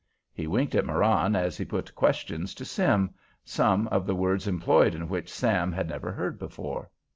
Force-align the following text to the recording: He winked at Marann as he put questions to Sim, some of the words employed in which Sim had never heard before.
He 0.33 0.47
winked 0.47 0.73
at 0.73 0.83
Marann 0.83 1.35
as 1.35 1.59
he 1.59 1.63
put 1.63 1.93
questions 1.93 2.55
to 2.55 2.65
Sim, 2.65 3.13
some 3.45 3.87
of 3.89 4.07
the 4.07 4.15
words 4.15 4.47
employed 4.47 4.95
in 4.95 5.07
which 5.07 5.31
Sim 5.31 5.71
had 5.71 5.89
never 5.89 6.11
heard 6.11 6.39
before. 6.39 6.89